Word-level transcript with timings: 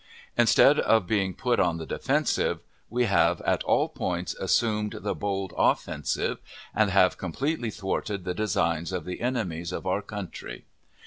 Instead 0.35 0.79
of 0.79 1.05
being 1.05 1.35
put 1.35 1.59
on 1.59 1.77
the 1.77 1.85
defensive, 1.85 2.61
we 2.89 3.03
have 3.03 3.39
at 3.41 3.61
all 3.65 3.87
points 3.87 4.33
assumed 4.33 4.95
the 5.01 5.13
bold 5.13 5.53
offensive, 5.55 6.39
and 6.73 6.89
have 6.89 7.19
completely 7.19 7.69
thwarted 7.69 8.23
the 8.25 8.33
designs 8.33 8.91
of 8.91 9.05
the 9.05 9.21
enemies 9.21 9.71
of 9.71 9.85
our 9.85 10.01
country. 10.01 10.65